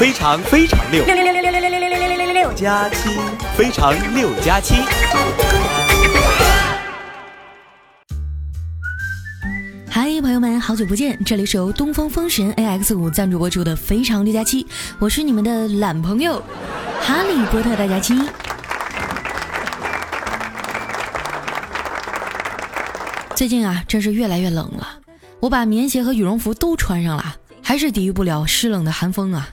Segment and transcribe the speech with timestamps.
[0.00, 3.10] 非常非常六六六六六六六六六六六六六六六加七，
[3.54, 4.76] 非常六加七。
[9.90, 11.22] 嗨，朋友们，好久不见！
[11.22, 14.64] 这里是由东风风神 AX 五赞助播出的《非常六加七》，
[14.98, 16.42] 我是你们的懒朋友
[17.02, 18.18] 哈利波特大家七。
[23.36, 24.88] 最近啊，真是越来越冷了，
[25.40, 29.46] 我把棉鞋和羽绒服都穿上了，还是抵御不了湿冷的寒风啊。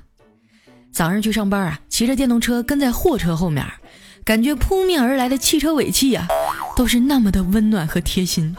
[0.98, 3.64] 早上去上班啊，骑着电动车跟在货车后面，
[4.26, 6.28] 感觉扑面而来的汽车尾气啊，
[6.76, 8.58] 都是那么的温暖和贴心。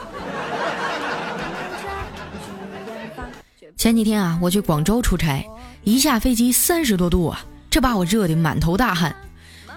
[3.77, 5.45] 前几天啊，我去广州出差，
[5.83, 9.13] 一下飞机三十多度啊，这把我热得满头大汗。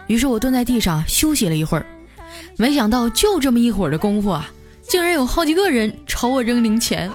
[0.05, 1.85] 于是我蹲在地上休息了一会儿，
[2.57, 4.47] 没想到就这么一会儿的功夫啊，
[4.83, 7.09] 竟然有好几个人朝我扔零钱。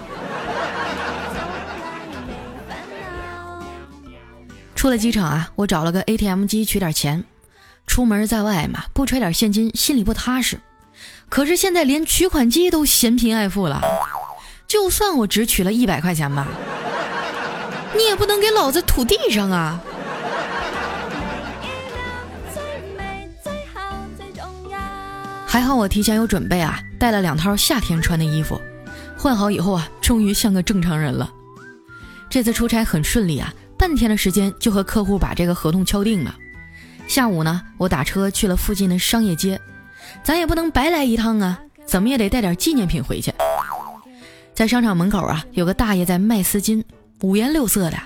[4.77, 7.25] 出了机场啊，我找了个 ATM 机取点钱。
[7.87, 10.59] 出门在外嘛，不揣点现金心里不踏实。
[11.29, 13.81] 可是现在连取款机都嫌贫爱富了，
[14.67, 16.47] 就算我只取了一百块钱吧。
[17.95, 19.81] 你也不能给老子吐地上啊！
[25.47, 28.61] 还好我提前有准备啊，带了两套夏天穿的衣服，
[29.17, 31.33] 换好以后啊，终于像个正常人了。
[32.29, 36.35] 这次出差很顺利啊，半天的时间就和客户把这个合同敲定了。
[37.07, 39.59] 下午呢，我打车去了附近的商业街，
[40.23, 43.33] 咱也不能白来一趟啊，怎么也得带点纪念品回去。
[44.53, 46.83] 在商场门口啊，有个大爷在卖丝巾。
[47.21, 47.97] 五颜六色的，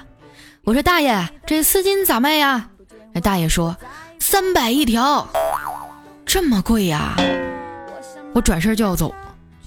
[0.63, 2.69] 我说大爷，这丝巾咋卖呀？
[3.11, 3.75] 那大爷说
[4.19, 5.28] 三百一条，
[6.25, 7.16] 这么贵呀？
[8.33, 9.13] 我转身就要走，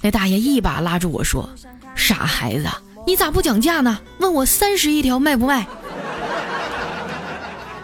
[0.00, 1.46] 那大爷一把拉住我说
[1.94, 2.66] ：“傻孩子，
[3.06, 3.98] 你咋不讲价呢？
[4.18, 5.66] 问我三十一条卖不卖？”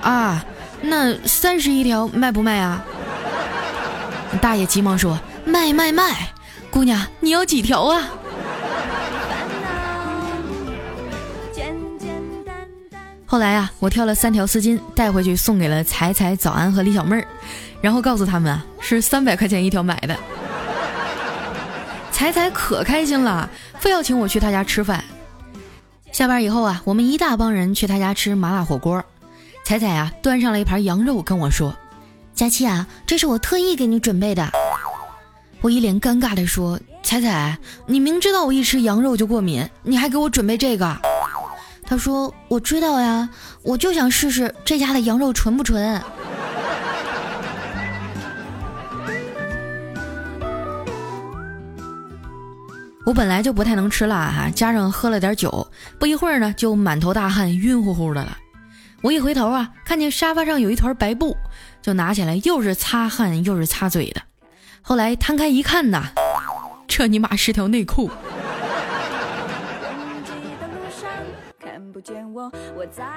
[0.03, 0.45] 啊，
[0.83, 2.85] 那三十一条卖不卖啊？
[4.41, 6.33] 大爷急忙说：“卖卖卖，
[6.71, 8.09] 姑娘你要几条啊？”
[13.27, 17.25] 后来啊，我挑了三条丝巾带回去，送给了彩彩、早安和李小妹儿，
[17.81, 20.17] 然后告诉他们啊，是三百块钱一条买的。
[22.11, 25.05] 彩彩可开心了，非要请我去他家吃饭。
[26.11, 29.05] 下班以后啊，我们一大帮人去他家吃麻辣火锅。
[29.71, 31.73] 彩彩啊，端上了一盘羊肉跟我说
[32.35, 34.51] ：“佳期啊，这是我特意给你准备的。”
[35.63, 41.01] 我一脸尴尬的说：“彩彩，你明知道我一吃羊肉就过敏，你还给我准备这个？”
[41.87, 43.29] 他说：“我知道呀，
[43.63, 46.03] 我就想试试这家的羊肉纯不纯。”
[53.07, 55.65] 我本来就不太能吃辣哈，加上喝了点酒，
[55.97, 58.37] 不一会儿呢就满头大汗、晕乎乎的了。
[59.03, 61.37] 我一回头啊，看见沙发上有一团白布，
[61.81, 64.21] 就拿起来又是擦汗又是擦嘴的。
[64.83, 66.05] 后来摊开一看呐，
[66.87, 68.11] 这尼玛是条内裤。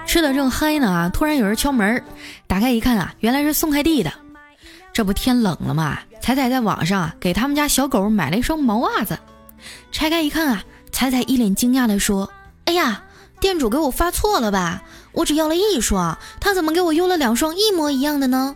[0.05, 1.09] 吃的正嗨呢啊！
[1.09, 2.03] 突然有人敲门，
[2.47, 4.11] 打开一看啊，原来是送快递的。
[4.91, 9.17] 这不天冷了嘛，彩彩在网上啊给他们家小狗买了一双毛袜子。
[9.91, 12.29] 拆开一看啊，彩彩一脸惊讶的说
[12.65, 13.03] ：“哎呀，
[13.39, 14.83] 店主给我发错了吧？
[15.13, 18.55] 我只要了一双，他怎么给我邮了两双一模一样的呢？”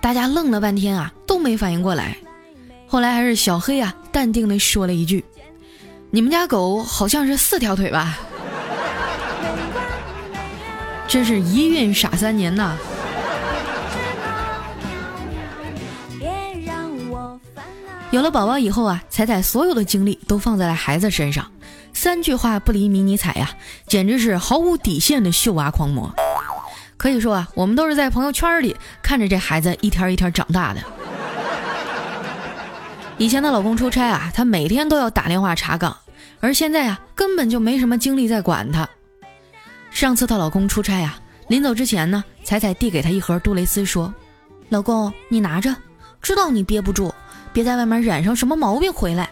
[0.00, 2.16] 大家愣了半天啊，都没反应过来。
[2.86, 5.24] 后来还是小黑啊淡定的说了一句
[6.10, 8.18] ：“你们家狗好像是四条腿吧？”
[11.08, 12.76] 真是一孕傻三年呐！
[18.10, 21.50] 有了宝宝以后啊，彩彩所有的精力都放在了孩子身上，
[22.04, 23.52] 三句话不离迷你彩呀，
[23.86, 26.14] 简直是毫无底线的秀娃狂魔。
[26.98, 30.82] 可以说啊，我们都是在朋友圈里看着这孩子一天一天长大的。
[33.16, 35.96] 以前的老公出差啊，她每天都要打电话查岗，
[36.40, 38.86] 而现在啊，根本就没什么精力在管他。
[39.90, 41.18] 上次她老公出差啊，
[41.48, 44.12] 临走之前呢，彩彩递给他一盒杜蕾斯，说
[44.68, 45.74] ：“老公，你拿着，
[46.20, 47.10] 知道你憋不住，
[47.54, 49.30] 别在外面染上什么毛病回来。”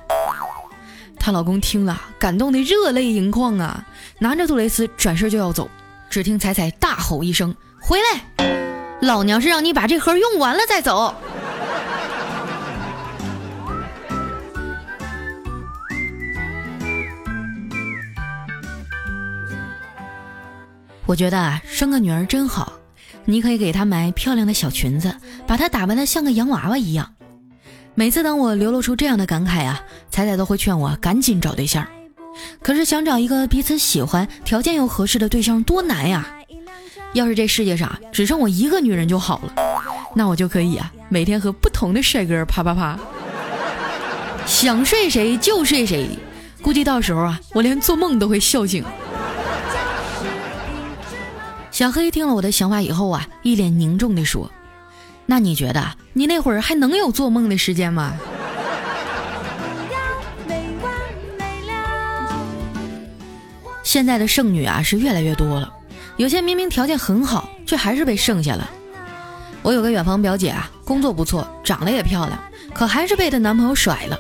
[1.24, 3.86] 她老公听了，感动的热泪盈眶啊，
[4.18, 5.70] 拿着杜蕾斯转身就要走，
[6.10, 8.20] 只听彩彩大吼一声：“回来！
[9.00, 11.14] 老娘是让你把这盒用完了再走。”
[21.06, 22.72] 我觉得啊，生个女儿真好，
[23.26, 25.14] 你可以给她买漂亮的小裙子，
[25.46, 27.14] 把她打扮的像个洋娃娃一样。
[27.94, 29.80] 每次当我流露出这样的感慨啊，
[30.10, 31.86] 彩彩都会劝我赶紧找对象。
[32.62, 36.26] 可是想找一个彼此喜欢、条件又合适的对象多难呀！
[37.12, 39.52] 要是这世界上只剩我一个女人就好了，
[40.14, 42.98] 那我就可以啊，每天和不同的帅哥啪啪啪，
[44.46, 46.08] 想睡谁就睡谁。
[46.62, 48.82] 估计到时候啊，我连做梦都会笑醒。
[51.70, 54.50] 小黑听了我的想法以后啊，一脸凝重地说
[55.32, 55.82] ：“那你觉得
[56.12, 58.12] 你那会儿还能有做梦的时间吗？”
[63.82, 65.72] 现在的剩女啊是越来越多了，
[66.18, 68.68] 有些明明条件很好，却还是被剩下了。
[69.62, 72.38] 我有个远房表姐啊，工作不错，长得也漂亮，
[72.74, 74.18] 可还是被她男朋友甩了。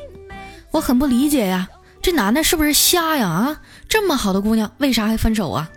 [0.70, 1.68] 我很不理解呀，
[2.00, 3.28] 这男的是不是瞎呀？
[3.28, 5.68] 啊，这么好的姑娘，为啥还分手啊？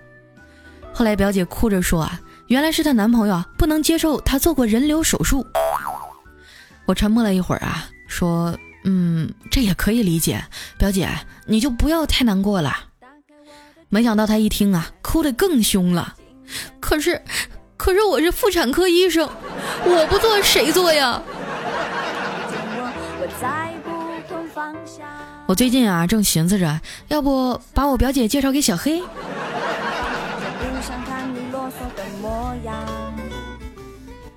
[0.94, 5.46] 后来表姐哭着说啊，原来是她男朋友啊不能接受她做过人流手术。
[6.86, 10.44] 我沉默了一会儿啊，说，嗯，这也可以理解，
[10.78, 11.10] 表姐
[11.48, 12.76] 你就不要太难过了。
[13.90, 16.16] 没想到他一听啊，哭得更凶了。
[16.80, 17.20] 可是，
[17.78, 19.28] 可是我是妇产科医生，
[19.84, 21.22] 我不做谁做呀？
[25.48, 29.02] 我最近啊，正寻思着，要不把我表姐介绍给小黑。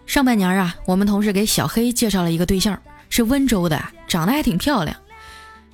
[0.06, 4.96] 上半年啊，我们同事给小黑介绍了一个对象，是温州的，长得还挺漂亮。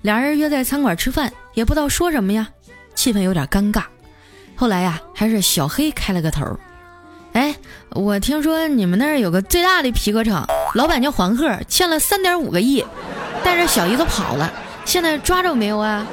[0.02, 2.48] 俩人约在餐馆吃饭，也不知道说什么呀。
[2.94, 3.84] 气氛有点尴尬，
[4.54, 6.58] 后来呀，还是小黑开了个头。
[7.32, 7.54] 哎，
[7.90, 12.84] 我听说你们那儿有个最大的皮革厂，老板叫黄鹤，欠了三点五个亿，
[13.42, 14.52] 带着小姨子跑了，
[14.84, 16.06] 现在抓着没有啊？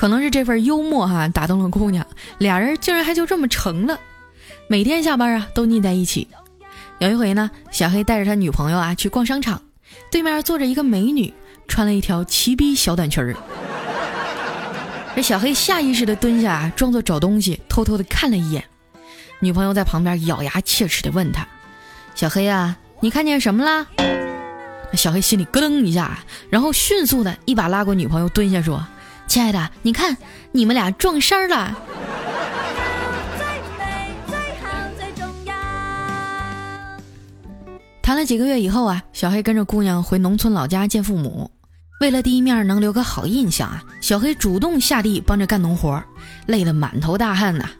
[0.00, 2.06] 可能是这份幽默哈打动了姑娘，
[2.38, 4.00] 俩人竟然还就这么成了，
[4.66, 6.26] 每天下班啊都腻在一起。
[7.00, 9.60] 有一回呢，小黑带着他女朋友啊去逛商场。
[10.10, 11.30] 对面坐着一个美女，
[11.68, 13.36] 穿了一条齐逼小短裙儿。
[15.14, 18.64] 这小黑下意识的蹲下，装作找东西，偷偷的看了一眼。
[19.38, 21.46] 女朋友在旁边咬牙切齿的问他
[22.16, 23.86] ：“小黑啊，你看见什么啦？”
[24.96, 28.82] 小黑心里咯噔一下，然后迅速的一把拉过女朋友，蹲下说
[29.30, 30.16] ：“亲爱的，你看
[30.50, 31.78] 你们俩撞衫了。”
[38.02, 41.48] 谈了几个月以后啊，小黑跟着姑娘回农村老家见父母。
[42.00, 46.02] 为了第一面能留个好印象啊，小黑主动下地帮着干农活，
[46.46, 47.70] 累得满头大汗呐。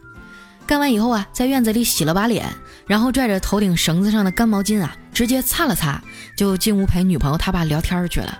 [0.68, 2.46] 干完以后啊，在院子里洗了把脸，
[2.86, 6.00] 然后拽着头顶绳子上的干毛巾啊，直接擦了擦，
[6.36, 8.38] 就进屋陪女朋友他爸聊天去了。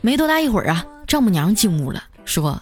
[0.00, 2.60] 没多大一会儿啊，丈母娘进屋了，说：“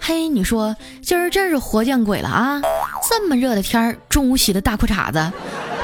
[0.00, 2.60] 嘿，你说今儿真是活见鬼了啊！
[3.08, 5.32] 这么热的天儿，中午洗的大裤衩子。”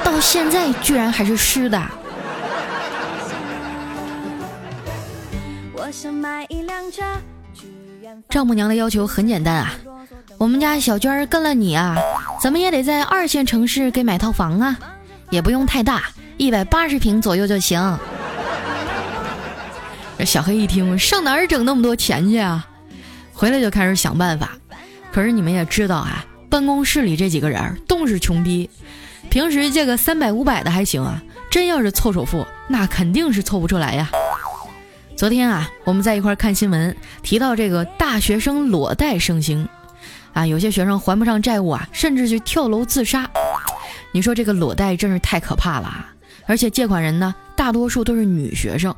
[0.02, 1.80] 到现在居然还是湿的。
[8.28, 9.72] 丈母娘的要求很简单啊，
[10.38, 11.96] 我们家小娟跟了你啊，
[12.40, 14.76] 怎么也得在二线城市给买套房啊，
[15.30, 16.04] 也不用太大，
[16.38, 17.98] 一百八十平左右就行。
[20.18, 22.66] 这小黑一听，上哪儿整那么多钱去啊？
[23.40, 24.50] 回来就开始想办法。
[25.10, 28.68] 可是你们也知道啊，办公室里这几个人都是穷逼。
[29.30, 34.10] 平时借个三百五百的还行啊，真要是凑首付，那肯定是凑不出来呀。
[35.16, 39.66] 昨天啊，我们在一块看新闻，提到这个大学生裸贷盛行，
[40.34, 43.26] 啊，有些学生还不上债务啊，甚至去跳楼自杀。
[44.12, 46.12] 你说这个裸贷真是太可怕了啊！
[46.44, 48.94] 而且借款人呢，大多数都是女学生。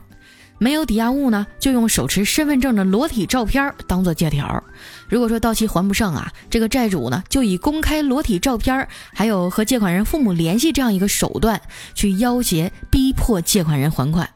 [0.62, 4.62] 没有抵押物呢，就用手持身份证的裸体照片当做借条。
[5.08, 11.60] 如果说到期还不上啊，这个债主呢就以公开裸体照片，还有和借款人父母联系这样一个手段，
[11.94, 14.28] 去要挟逼迫借款人还款。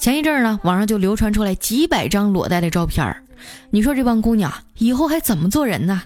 [0.00, 3.16] 前一阵儿呢，网上就流传出来几百张裸贷的照片
[3.70, 6.02] 你说这帮姑娘以后还怎么做人呢？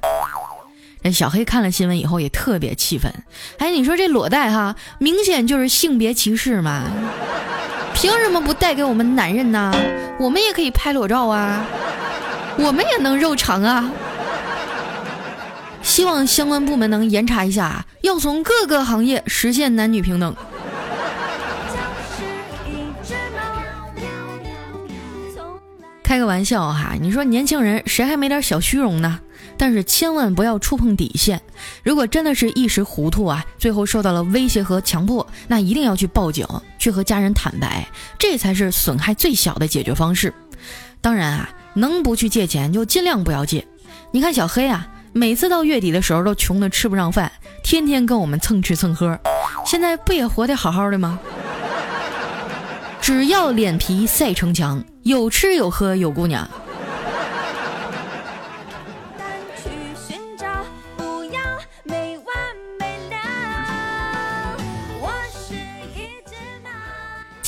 [1.02, 3.10] 这小黑看了新闻以后也特别气愤。
[3.56, 6.84] 哎，你说这裸贷哈，明显就是性别歧视嘛。
[7.94, 9.72] 凭什么不带给我们男人呢？
[10.18, 11.64] 我们也可以拍裸照啊，
[12.58, 13.90] 我们也能肉偿啊。
[15.82, 20.34] 希望相关部门能严查一下，要从各个行业实现男女平等。
[26.02, 29.20] 开个玩笑哈，你说年轻人谁还没点小虚荣呢？
[29.60, 31.38] 但是千万不要触碰底线。
[31.82, 36.46] 如果真的是一时糊涂啊，最后受到了威胁和强迫，那一定要去报警，
[36.78, 37.86] 去和家人坦白，
[38.18, 40.32] 这才是损害最小的解决方式。
[41.02, 43.66] 当然啊，能不去借钱就尽量不要借。
[44.12, 47.30] 你看小黑啊，每次到月底的时候都穷得吃不上饭，
[47.62, 49.18] 天天跟我们蹭吃蹭喝，
[49.66, 51.18] 现在不也活得好好的吗？
[53.02, 56.48] 只要脸皮赛城墙，有吃有喝有姑娘。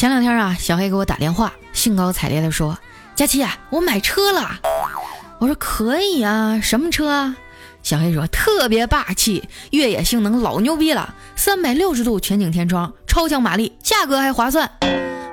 [0.02, 2.76] 前两天啊，小黑给我打电话，兴高采烈地说
[3.14, 4.58] ：“佳琪啊，我买车了。”
[5.38, 7.36] 我说：“可以啊，什么车啊？”
[7.84, 14.68] 小黑说：“特别霸气，越野性能老牛逼了，三百六十度全景天窗，超强马力，价格还划算。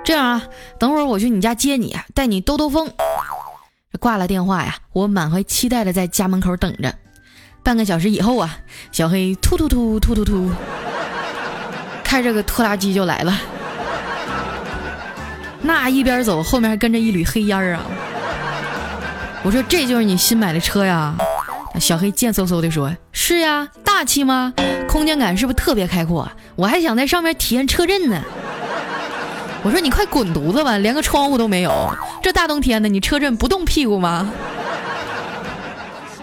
[0.05, 0.43] 这样啊，
[0.79, 2.91] 等会儿我去你家接你，带你兜兜风。”
[3.99, 6.93] 挂了电话呀，我满怀期待的在家门口等着。
[7.63, 8.59] 半个小时以后啊，
[8.91, 10.51] 小黑突突突突突突，
[12.03, 13.35] 开着个拖拉机就来了。
[15.61, 17.85] 那一边走，后面还跟着一缕黑烟儿啊！
[19.43, 21.15] 我说：“这就是你新买的车呀？”
[21.79, 24.53] 小黑贱嗖嗖的说：“是呀，大气吗？
[24.87, 26.29] 空间感是不是特别开阔？
[26.55, 28.21] 我还想在上面体验车震呢。”
[29.63, 34.31] 我说：“你快滚犊子吧，连个窗户都没有，这大冬天的你车震不动屁股吗？”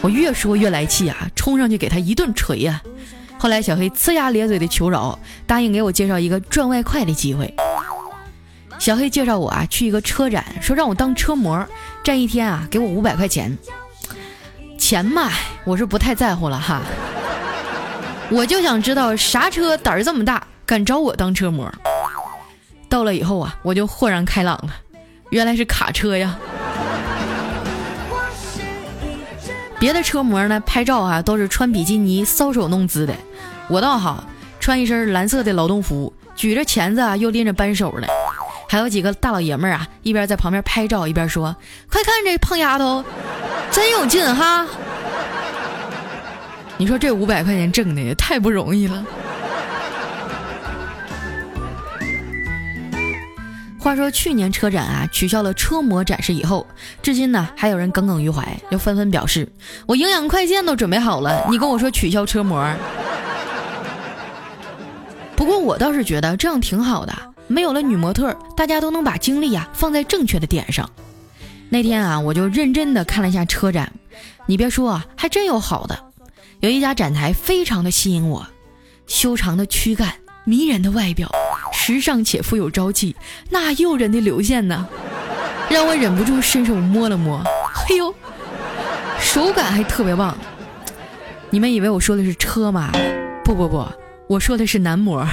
[0.01, 2.81] 我越说越来气啊，冲上去给他一顿锤呀！
[3.39, 7.55] 后来小黑呲牙咧嘴的求饶，答应给我介绍一个赚外快的机会。
[8.79, 11.67] 小黑介绍我啊去一个车展，说让我当车模，
[12.05, 13.57] 站一天啊给我五百块钱。
[14.79, 15.31] 钱嘛，
[15.65, 16.83] 我是不太在乎了哈。
[18.31, 21.73] 我就想知道啥车胆儿这么大，敢找我当车模。
[22.89, 24.71] 到了以后啊，我就豁然开朗了，
[25.31, 26.39] 原来是卡车呀。
[29.79, 33.15] 别的车模呢拍照啊都是穿比基尼搔首弄姿的，
[33.69, 34.25] 我倒好，
[34.61, 38.09] 穿一身蓝色的劳动服，举着钳子啊又拎着扳手的。
[38.69, 41.55] 还有几个大老爷们儿啊，一边在旁边拍照，一边说
[41.91, 43.05] ：“快看这胖丫头，
[43.71, 44.67] 真有劲哈！”
[46.77, 49.05] 你说这五百块钱挣的也太不容易了。
[53.79, 56.67] 话说去年车展啊取消了车模展示以后，
[57.03, 59.49] 至今呢还有人耿耿于怀，又纷纷表示
[59.87, 62.69] ：“我营养快线都准备好了，你跟我说取消车模。”
[65.37, 67.15] 不过我倒是觉得这样挺好的。
[67.49, 70.89] 没有了女模特，大家都能把精力呀放在正确的点上。
[71.69, 73.93] 那天啊，我就认真的看了一下车展，
[74.47, 75.99] 你别说啊，还真有好的。
[76.61, 78.47] 有一家展台非常的吸引我，
[79.07, 81.31] 修长的躯干，迷人的外表，
[81.73, 83.15] 时尚且富有朝气，
[83.51, 84.87] 那诱人的流线呢，
[85.69, 87.43] 让我忍不住伸手摸了摸。
[87.75, 88.15] 嘿呦，
[89.21, 90.37] 手感还特别棒。
[91.51, 92.91] 你们以为我说的是车吗？
[93.45, 93.87] 不不不，
[94.29, 95.27] 我说的是男模。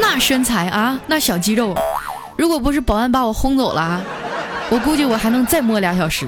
[0.00, 1.76] 那身材啊，那小肌肉，
[2.36, 4.00] 如果不是保安把我轰走了，
[4.70, 6.26] 我估计我还能再摸俩小时。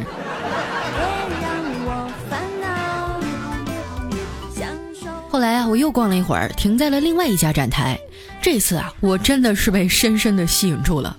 [5.29, 7.99] 后来啊，我又逛了一会儿，停在了另外一家展台。
[8.43, 11.17] 这次啊，我真的是被深深的吸引住了。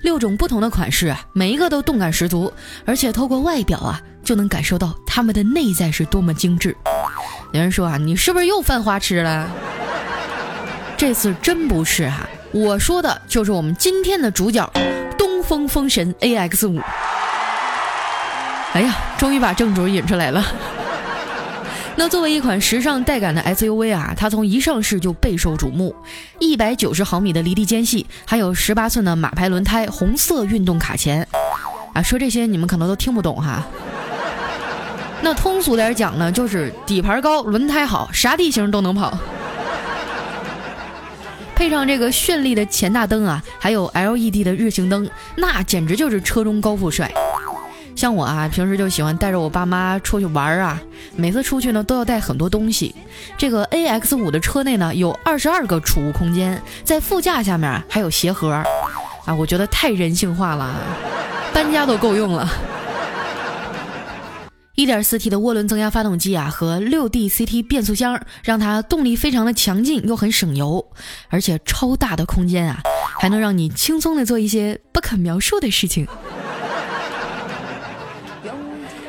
[0.00, 2.50] 六种不同的款式啊，每一个都动感十足，
[2.86, 6.74] 而且透过外表啊，就能感受到他们的内在是多么精致。
[7.52, 9.50] 有人说啊，你是不是又犯花痴了？
[11.00, 14.70] 这次真不是哈，我说的就是我们今天的主角——
[15.16, 16.78] 东风风神 AX 五。
[18.74, 20.44] 哎呀，终于把正主引出来了。
[21.96, 25.96] 那作为一款时尚带感的 SUV 啊，它从一上市就备受瞩目。
[26.38, 31.26] 一百九十毫米的离地间隙，还有十八寸的马牌轮胎，红色运动卡钳。
[31.94, 33.64] 啊，说这些你们可能都听不懂哈。
[35.22, 39.18] 那通俗点讲呢，就是底盘高，轮胎好，啥地形都能跑。
[41.60, 47.12] 配上这个绚丽的前大灯啊，还有 LED 的日行灯，那简直就是车中高富帅。
[47.94, 50.80] 像我啊，平时就喜欢带着我爸妈出去玩啊，
[51.16, 52.94] 每次出去呢都要带很多东西。
[53.36, 58.52] 这个 AX 五的车内呢有二十二个储物空间，在副驾下面还有鞋盒
[59.26, 60.74] 啊，我觉得太人性化了，
[61.52, 62.50] 搬家都够用了。
[64.80, 70.82] 1.4T 的涡轮增压发动机啊，和 6D-CT 变速箱，让它动力非常的强劲，又很省油，
[71.28, 72.80] 而且超大的空间啊，
[73.20, 76.08] 还能让你轻松的做一些不可描述的事情。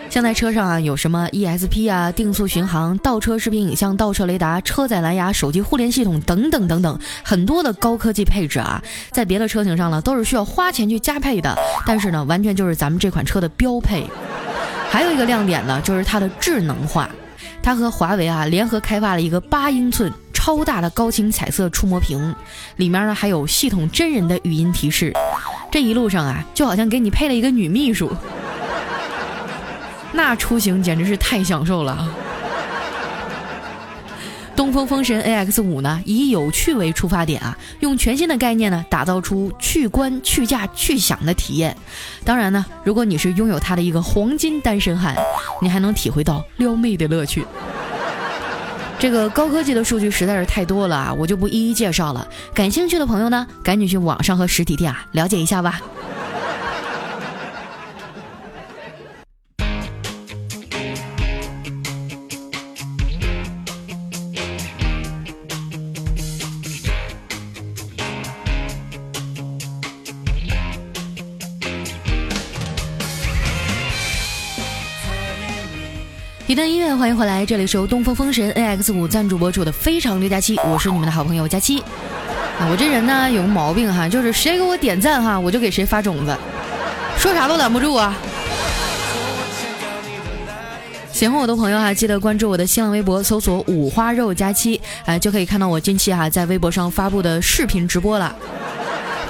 [0.10, 14.06] 像在车上啊，有什么 ESP 啊、定速巡航、倒车视频影像、倒车雷达、车载蓝牙、手机互联系统等等等等，很多的高科技配置啊，在别的车型上呢，都是需要花钱去加配的，但是呢，完全就是咱们这款车的标配。
[14.92, 17.10] 还有一个亮点呢，就是它的智能化，
[17.64, 22.36] 它和华为啊联合开发了一个八英寸超大的高清彩色触摸屏，
[22.76, 25.14] 里面呢还有系统真人的语音提示，
[25.72, 28.12] 这一路上啊就好像给你配了一个女秘书，
[30.12, 32.14] 那出行简直是太享受了。
[34.62, 41.76] 东风风神 AX 五呢，以有趣为出发点啊，用全新的概念呢，打造出去观、去驾、去享的体验。
[42.24, 45.16] 当然呢，如果你是拥有它的一个黄金单身汉，
[45.64, 47.44] 你还能体会到撩妹的乐趣。
[49.00, 52.28] 这个高科技的数据实在是太多了啊，我就不一一介绍了。
[52.54, 55.82] 感兴趣的朋友呢，赶紧去网上和实体店啊了解一下吧。
[76.52, 81.80] 一段音乐，欢迎回来，这里是由东风风神 A X 五赞助播出的《非常六加七》，我是你们的好朋友佳期。
[82.60, 86.38] 啊，我这人呢有个毛病哈，就是谁给我点赞哈，我就给谁发种子，
[87.18, 88.14] 说啥都拦不住啊。
[91.14, 98.36] 喜欢我的朋友哈，记得关注我的新浪微博，搜索五花肉佳期，哎，就可以看到我近期哈在微博上发布的视频直播了。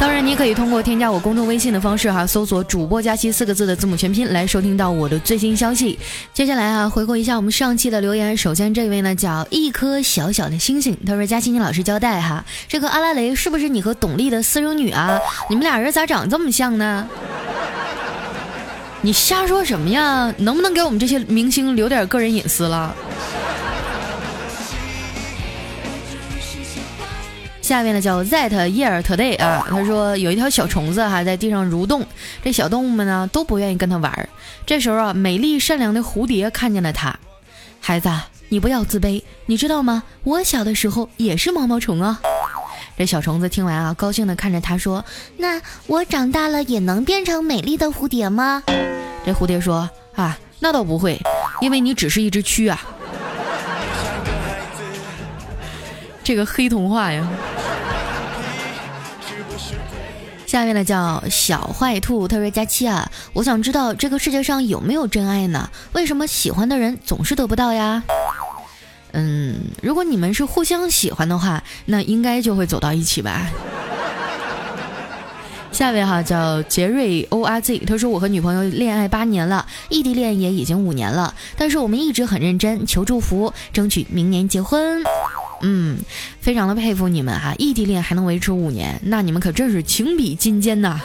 [0.01, 5.99] 当然，你可以通过添加我公众微信的方式哈，搜索“主播佳期”四个字的字母全拼来收听到我的最新消息。
[6.33, 8.35] 接下来啊，回顾一下我们上期的留言。
[8.35, 15.19] 首先这位呢叫一颗小小的星星，他说：“佳期，你老实交代哈，这个阿拉蕾是不是你和董丽的私生女啊？
[15.47, 17.07] 你们俩人咋长这么像呢？
[19.03, 20.33] 你瞎说什么呀？
[20.39, 22.95] 能不能给我们这些明星留点个人隐私了？”
[27.71, 32.05] 下面呢叫 That Year Today 啊，他说有一条小虫子哈在地上蠕动，
[32.43, 34.29] 这小动物们呢都不愿意跟他玩。
[34.65, 37.17] 这时候啊，美丽善良的蝴蝶看见了他，
[37.79, 38.09] 孩子，
[38.49, 40.03] 你不要自卑，你知道吗？
[40.25, 42.19] 我小的时候也是毛毛虫啊。
[42.97, 45.05] 这小虫子听完啊，高兴的看着他说
[45.39, 48.61] ：“那我长大了也能变成美丽的蝴蝶吗？”
[49.25, 51.17] 这蝴蝶说：“啊，那倒不会，
[51.61, 52.85] 因为你只是一只蛆啊。”
[56.31, 57.27] 这个黑童话呀。
[60.47, 65.69] 下面呢叫小坏兔，他说：“佳期啊，我想知道这个世界上有没有真爱呢？
[65.91, 68.01] 为什么喜欢的人总是得不到呀？”
[69.11, 73.49] 嗯，如果你们是互相喜欢的话，那应该就会走到一起吧。
[75.73, 85.03] 下一位哈叫杰瑞 O R Z，他说：“我和女朋友恋爱八年了，异地恋也已经五年了，但是我们一直很认真，求祝福，争取明年结婚。”
[85.61, 85.99] 嗯，
[86.39, 90.99] 非常的佩服你们哈，异地恋还能维持五年，那你们可真是情比金坚呐！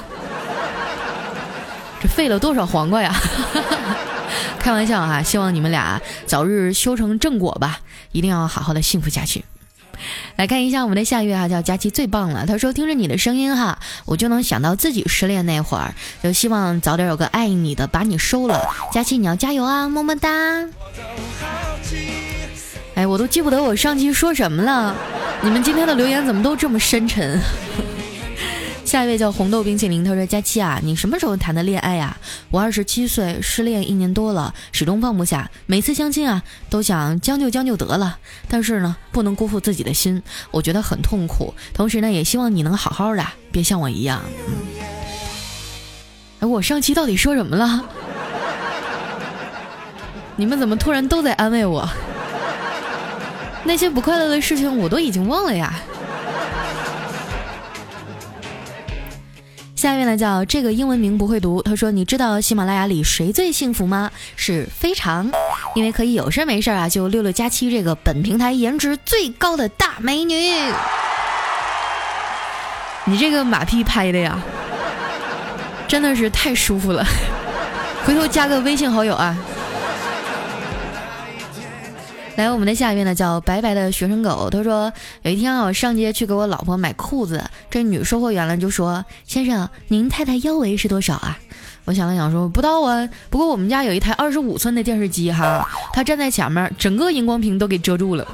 [2.01, 3.15] 这费了多少黄瓜呀？
[4.59, 7.81] 开玩笑哈，希望你们俩早日修成正果吧，
[8.13, 9.45] 一定要好好的幸福下去。
[10.37, 12.45] 来看一下我们的下一位哈，叫佳琪最棒了。
[12.47, 18.61] 他说听着你的声音哈，我就能想到自己失恋那会儿，就希望早点有个爱你的把你收了。
[18.93, 20.29] 佳琪你要加油啊，么么哒。
[22.97, 24.97] 哎，我都记不得我上期说什么了。
[25.43, 27.39] 你们今天的留言怎么都这么深沉？
[28.87, 32.17] 下一位叫红豆冰淇淋，他说：“佳期啊，你什么时候谈的恋爱呀？
[32.51, 35.51] 我二十七岁，失恋一年多了，始终放不下。
[35.67, 38.17] 每次相亲啊，都想将就将就得了，
[38.49, 41.53] 但是呢，不能辜负自己的心，我觉得很痛苦。
[41.75, 44.23] 同时呢，也希望你能好好的，别像我一样。”
[46.41, 47.85] 哎，我上期到底说什么了？
[50.37, 51.87] 你们怎么突然都在安慰我？
[53.67, 55.75] 那些不快乐的事情我都已经忘了呀。
[59.75, 64.11] 下面呢叫这个英文名不会读，他说：“你知道喜马拉雅里谁最幸福吗？
[64.35, 65.31] 是非常，
[65.75, 70.35] 因为可以有事没事啊就六六加七这个本平台颜值最高的大美女。
[73.05, 74.39] 你这个马屁拍的呀，
[75.87, 77.05] 真的是太舒服了。
[78.05, 79.37] 回头加个微信好友啊。”
[82.37, 84.51] 来，我们的下一位呢叫白白的学生狗。
[84.51, 91.39] 他说有一天啊，我上街去给我老婆买裤子，这女售货员呢就说：“先生，您太太腰围是多少啊？”
[91.87, 98.29] 我想了想说：“不到啊，不过我们家有一台二十五寸的电视机哈，她站在前面，整个荧光屏都给遮住了。”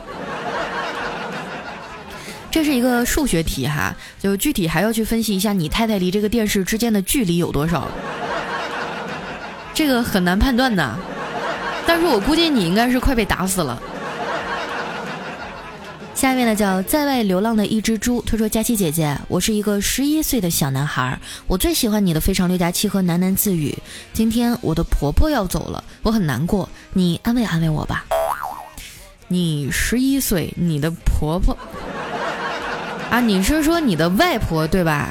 [2.51, 7.87] 这是一个数学题哈，就具体还要去分析一下你太太离这个电视之间的距离有多少，
[9.73, 10.99] 这个很难判断呐。
[11.87, 13.81] 但是我估计你应该是快被打死了。
[16.23, 23.77] 下面呢叫在外流浪的一只猪，他说：“佳琪姐姐，我是一个十一岁的小男孩，我最喜欢你的非常六加七和喃喃自语。
[24.13, 28.05] 今天我的婆婆要走了，我很难过，你安慰安慰我吧。
[29.27, 31.59] 你十一岁，你的婆婆
[33.11, 33.19] 啊？
[33.21, 35.11] 你是说你的外婆对吧？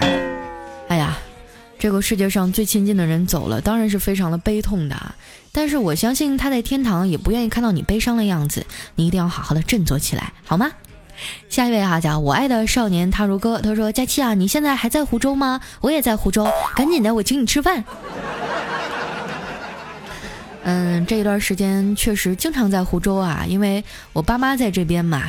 [0.87, 1.17] 哎呀，
[1.77, 4.95] 这个世界上最亲近的人走了，当然是非常的悲痛的。
[5.51, 10.71] 但是我相信他在天堂也不愿意看到你悲伤的样子，你一定要好好的振作起来，好吗？”
[11.49, 15.59] 下一位哈叫我爱的少年他如歌，他说：“佳期啊，你现在还在湖州吗？
[15.81, 17.83] 我也在湖州，赶紧的，我请你吃饭。”
[20.63, 25.23] 嗯，这一段时间确实经常在湖州啊，因为我爸妈在这边嘛，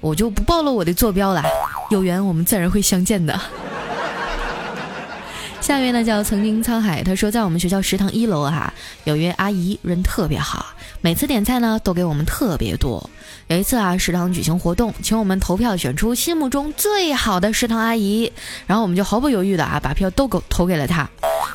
[0.00, 1.42] 我就不暴露我的坐标了。
[1.90, 3.40] 有缘我们自然会相见的。
[5.64, 8.70] 下一位呢叫曾经沧海，他说在我们学校食堂一楼哈，
[9.04, 10.66] 有一位阿姨人特别好，
[11.00, 13.08] 每次点菜呢都给我们特别多。
[13.46, 18.30] 有一次啊，食堂举行活动，请我们投票选出心目中最好的食堂阿姨，
[18.66, 21.08] 然后我们就毫不犹豫的啊把票都给投给了她。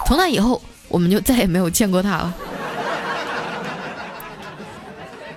[0.08, 2.34] 从那以后，我们就再也没有见过她了。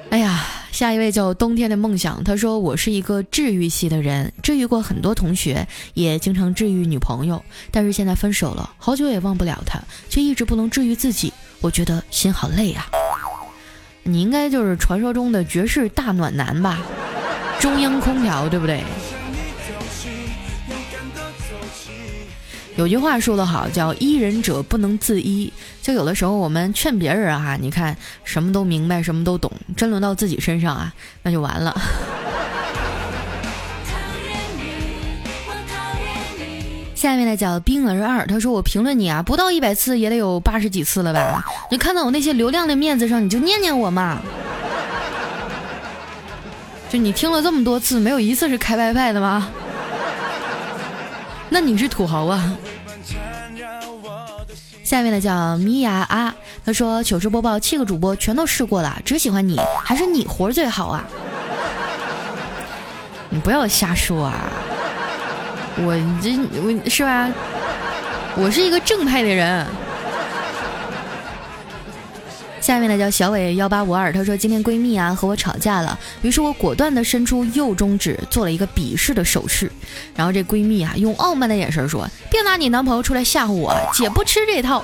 [0.09, 2.25] 哎呀，下一位叫冬天的梦想。
[2.25, 7.41] 他说：“我是一个治愈系的人，治愈过很多同学，也经常治愈女朋友。
[7.71, 11.33] 但是现在分手了，好久也忘不了他，却一直不能治愈自己。
[11.61, 12.87] 我觉得心好累啊。
[14.03, 16.81] 你应该就是传说中的绝世大暖男吧？
[17.61, 18.83] 中央空调，对不对？”
[22.77, 25.53] 有句话说得好，叫医人者不能自医。
[25.83, 31.79] 就有的时候我们劝别人啊，你看什么都明白，什么都懂，真轮到自己身上啊， 那就完了。
[36.95, 41.45] 下面的叫冰儿二，他说我评论你啊，不到一百次也得有八十几次了吧？
[41.71, 44.23] 你看到我那些流量的面子上，你就念念我嘛。
[46.89, 49.51] 就你听了这么多次，没有一次是开 WiFi 的吗？
[51.53, 52.57] 那你是土豪啊！
[54.83, 56.35] 下面的叫米娅啊，
[56.65, 61.05] 他说糗事播报七个主播全都试过了，只喜欢你，还是你活最好啊！
[63.29, 64.51] 你不要瞎说啊！
[65.77, 67.31] 我这我是吧？
[68.35, 69.67] 我是一个正派的人。
[72.73, 79.71] 下面呢叫小伟幺八五二，他说今天闺蜜啊和我吵架了，于是我果断的伸出右中指，做了一个鄙视的手势，
[80.17, 84.83] 然后这闺蜜啊用傲慢的眼神说：“别拿你男朋友出来吓唬我， 姐不吃这套。”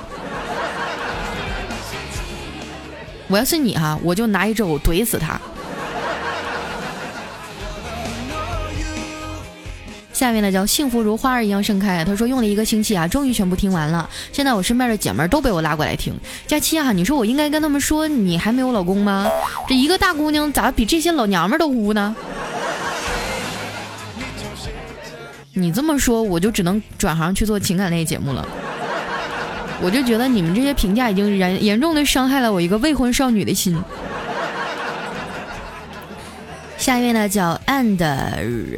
[3.27, 5.41] 我要是你哈，我就拿一肘怼死他。
[10.19, 12.03] 下面呢叫幸福如花儿一样盛开。
[12.03, 14.09] 他说用了一个星期啊，终于全部听完了。
[14.33, 16.13] 现在我身边的姐妹都被我拉过来听。
[16.45, 19.31] 佳期啊，你说我应该跟他们说你还没有老公吗？
[19.69, 22.13] 这一个大姑娘咋比这些老娘们都污呢？
[25.53, 28.45] 你这么说，我就只能转行去做情感类节目了。
[29.81, 33.81] 我就觉得你们这些评价已经严严重的伤害了我一个未婚少女的心。
[36.89, 38.03] 下一位呢叫 and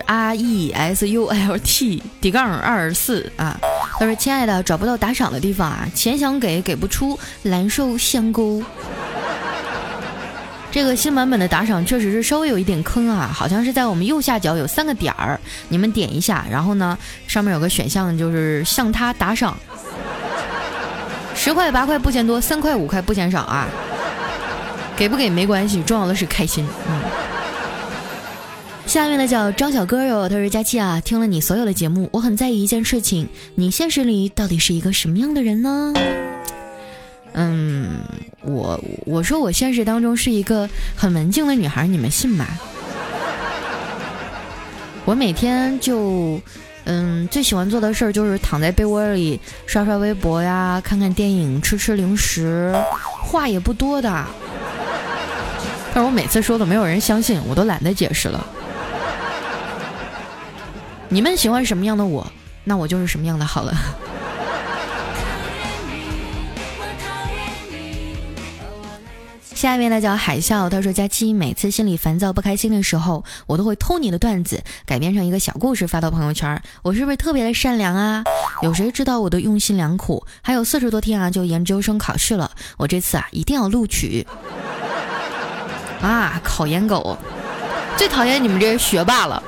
[0.06, 3.58] r e s u l t 底杠二四啊，
[3.98, 8.62] 他说：“亲爱的，找不到打赏的地方啊，钱想给给不出，蓝瘦香沟。”
[10.70, 16.98] 这个新版本的打赏确实是稍微有一点坑啊，好像是在我们右下角有三个点儿，你们点一下，然后呢
[17.28, 19.58] 上面有个选项就是向他打赏，
[21.34, 23.70] 十块八块不嫌多，三块五块不嫌少啊，
[24.98, 27.00] 给不给没关系，重要的是开心，嗯。
[28.92, 33.26] 下面的叫张小哥哟，他说佳期啊，听了你所有的节目，我很在意一件事情，
[33.56, 35.94] 你现实里到底是一个什么样的人呢？
[37.32, 38.02] 嗯，
[38.42, 42.46] 我我说我现实当中是一个很文静的女孩，你们信吗？
[45.06, 46.38] 我每天就
[46.84, 52.76] 嗯最喜欢做的事儿就是躺在被窝里刷刷微博呀，看看电影，吃吃零食，
[53.24, 54.26] 话也不多的。
[55.94, 58.46] 但是我每次说的没有人相信，我都懒得解释了。
[61.14, 62.26] 你们喜欢什么样的我，
[62.64, 63.74] 那我就是什么样的好了。
[69.54, 76.64] 下面呢叫海啸，他说：“佳期，每次心里烦躁不开心的时候，我都会偷你的段子，改编成一个小故事发到朋友圈。
[76.82, 78.24] 我是不是特别的善良啊？
[78.64, 80.26] 有谁知道我的用心良苦？
[80.42, 84.26] 还有四十多天啊，就研究生考试了，我这次啊一定要录取。
[86.02, 87.18] 啊，考研狗，
[87.98, 89.44] 最讨厌你们这些学霸了。”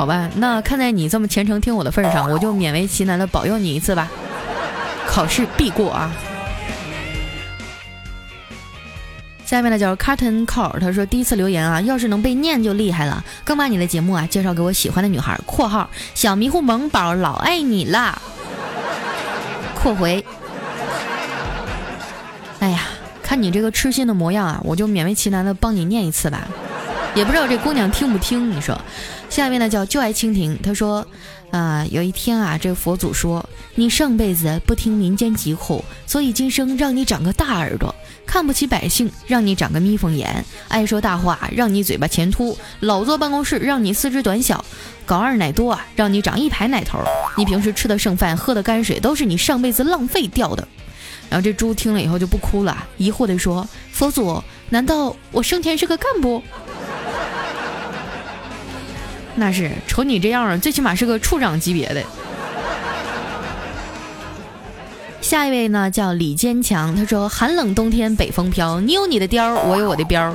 [0.00, 4.10] 好吧，那看在你这么虔诚听我的份上，我就勉为其难的保佑你一次吧，
[5.06, 6.10] 考试必过啊！
[9.44, 18.18] 下面呢叫 Carton Call，他说第一次留言啊，要是能被念就厉害了，更把你的节目啊介绍给我喜欢的女孩（括号小迷糊萌宝老爱你啦）。
[19.76, 20.24] 括回，
[22.60, 22.84] 哎呀，
[23.22, 26.48] 看你这个痴心的模样啊，我就勉为其难的帮你念一次吧。
[27.14, 28.50] 也不知道这姑娘听不听？
[28.50, 28.80] 你说，
[29.28, 30.56] 下面呢叫就爱蜻蜓。
[30.62, 31.04] 他说，
[31.50, 33.44] 啊，有一天啊，这佛祖说，
[33.74, 37.92] 你上辈子不听民间疾苦，所以今生让你长个大耳朵；
[38.24, 40.28] 看不起百姓，让你长个眯缝眼；
[40.68, 44.64] 爱说大话，让你嘴巴前凸；老坐办公室，让你四肢短小；
[45.04, 47.00] 搞二奶多啊，让你长一排奶头。
[47.36, 50.66] 你平时吃的剩饭，喝的泔水，都是你上辈子浪费掉的。
[51.28, 56.42] 然后这猪听了以后就不哭了，疑惑地说：“佛祖，难道我生前是个干部？”
[59.36, 62.02] 那是，瞅你这样，最起码是个处长级别的。
[65.20, 70.32] 下一位呢，叫李坚强，他说：“寒冷冬天北风飘，你有你的貂，我有我的膘，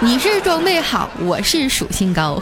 [0.00, 2.40] 你是装备好，我是属性高。”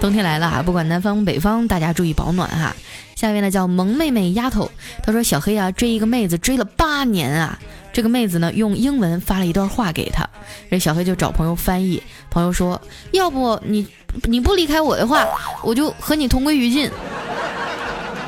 [0.00, 2.76] 冬天来了哈，不管南方北方，大家注意保暖哈。
[3.16, 4.70] 下一位呢叫萌妹妹丫头，
[5.02, 7.58] 她说小黑啊追一个妹子追了八年啊，
[7.94, 10.28] 这个妹子呢用英文发了一段话给他，
[10.68, 12.78] 这小黑就找朋友翻译，朋友说
[13.12, 13.86] 要不你
[14.24, 15.24] 你不离开我的话，
[15.62, 16.90] 我就和你同归于尽。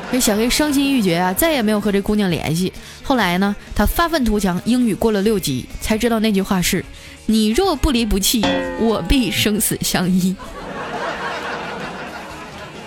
[0.09, 2.71] 这小黑伤心欲绝啊，再也没有和这姑娘联系。
[3.03, 6.85] 后来呢，他发愤图强，英语过了六级，才知道那句话是
[7.25, 8.41] 你若不离不弃，
[8.79, 10.33] 我必生死相依。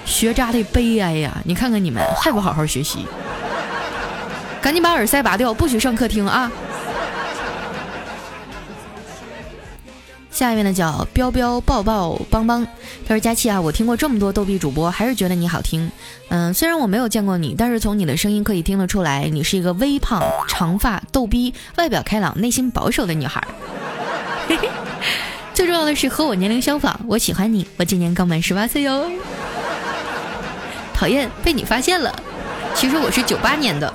[0.07, 1.43] 学渣的悲哀呀！
[1.45, 3.05] 你看看你们还不好好学习，
[4.63, 6.51] 赶紧把耳塞拔掉，不许上课听啊！
[10.31, 12.67] 下一位呢叫彪彪抱抱邦邦，
[13.07, 15.91] 他说佳期啊，我听过这么多逗比主播，还是觉得你好听。
[16.29, 23.45] 嗯，虽然我没有见过你，但是从你的声音可以听得出来，你是一个微胖、长发、逗逼、外表开朗、内心保守的女孩。
[25.53, 29.11] 最重要的是和我年龄相仿，我喜欢你，我今年刚满十八岁哟。
[30.95, 32.15] 讨厌，被你发现了。
[32.75, 33.93] 其实我是九八年的。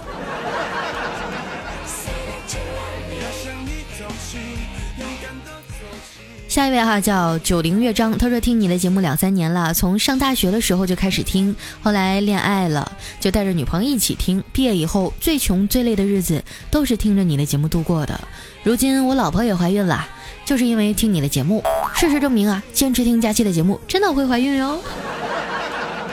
[6.56, 12.90] 下一位哈叫九零乐章，他说听你的节目两三年了，从上大学的时候就开始听，后来恋爱了
[13.20, 16.42] 就带着女朋友一起听，毕业以后最穷最累的日子
[16.72, 18.18] 都是听着你的节目度过的。
[18.64, 20.08] 如今我老婆也怀孕了，
[20.46, 21.62] 就是因为听你的节目。
[21.94, 24.80] 事实证明啊，坚持听佳期的节目真的会怀孕哟。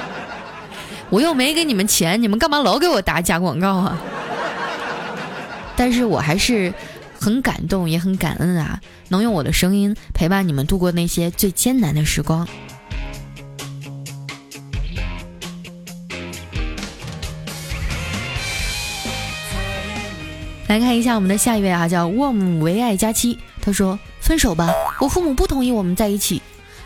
[1.08, 3.96] 我又没给你们钱，你们干嘛老给我打假广告啊？
[5.76, 6.74] 但是我还是
[7.22, 12.44] 很感动，也很感恩啊，能用我的声音陪伴你们度过那些最艰难的时光。
[20.66, 26.42] 来看一下我们的下一位啊，叫沃姆唯爱佳期，他说：“分手吧，我父母不同意我们在一起。”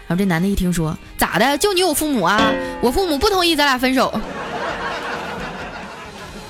[0.06, 1.56] 然后这男的一听说，咋的？
[1.56, 2.52] 就你有父母啊？
[2.82, 4.20] 我父母不同意咱俩分手。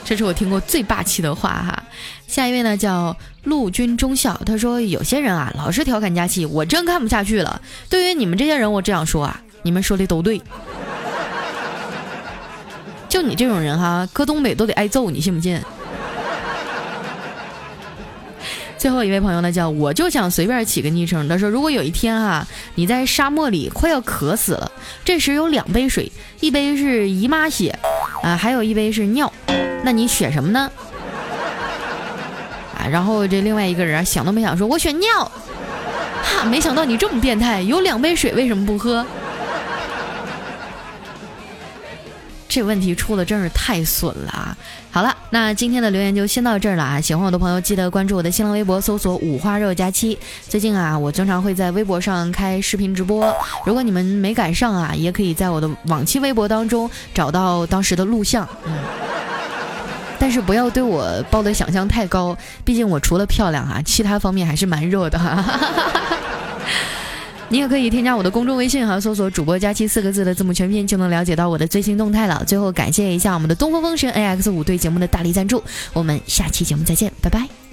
[0.05, 1.85] 这是我听过最霸气的话哈。
[2.27, 7.61] 下一位呢叫陆军中校，他说有些人啊老是调侃佳期，我真看不下去了。
[7.89, 10.41] 对于你们这些人，我这样说啊，你们说的都对。
[13.09, 15.61] 就你这种人哈，搁东北都得挨揍，你信不信？
[18.77, 21.27] 最后一位朋友呢，叫我就想随便起个昵称。
[21.29, 24.71] 他说，如果有一天哈，你在沙漠里快要渴死了，
[25.05, 27.79] 这时有两杯水，一杯是姨妈血，
[28.23, 29.33] 啊，还有一杯是尿，
[29.83, 30.71] 那你选什么呢？
[32.91, 35.31] 然后这另外一个人想都没想说，我选尿。
[36.23, 39.05] 哈，没想到你这么变态，有两杯水为什么不喝？
[42.49, 44.57] 这问题出的真是太损了啊！
[44.91, 46.99] 好了，那今天的留言就先到这儿了啊！
[46.99, 50.19] 喜欢我的朋友记得关注我的新浪微博，搜索“五花肉佳期”。
[50.49, 53.31] 最近啊，我经常会在微博上开视频直播，
[53.67, 58.49] 如果你们没赶上啊，也可以在我的往期微博当中找到当时的录像。
[58.65, 58.73] 嗯，
[60.27, 65.61] 但是不要对我抱的想象太高，毕竟我除了漂亮啊，其他方面还是蛮弱的哈。
[67.49, 72.43] 你也可以添加我的公众微信哈，搜索“主播佳期”四个字的字母全拼，就能了解到我的最新动态了。
[72.45, 75.63] 最后感谢一下我们的东风风神 A X 五对节目的大力赞助，
[75.93, 77.66] 我们下期节目再见，拜拜。